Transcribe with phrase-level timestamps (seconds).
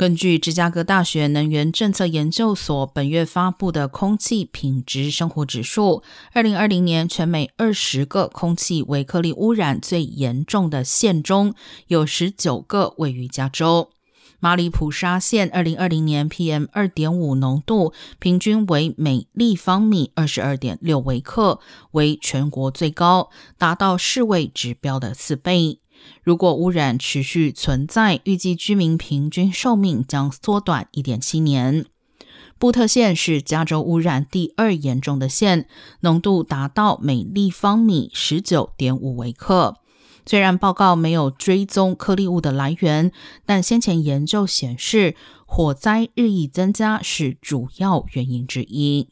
[0.00, 11.52] 根据芝加哥大学能源政策研究所本月发布的空气品质生活指数，二零二零年全美二十个空气微颗粒污染最严重的县中
[11.88, 13.90] 有十九个位于加州。
[14.38, 21.60] 马里普沙县二零二零年 PM 二点五浓度平均为每立方米二十二点六微克，
[21.90, 23.28] 为全国最高，
[23.58, 25.80] 达到世卫指标的四倍。
[26.22, 31.86] 如果污染持续存在，预计居民平均寿命将缩短一点七年。
[32.58, 35.66] 布特县是加州污染第二严重的县，
[36.00, 39.76] 浓度达到每立方米十九点五微克。
[40.26, 43.10] 虽然报告没有追踪颗粒物的来源，
[43.46, 49.08] 但先前研究显示，火灾日益增加是主要原因之一。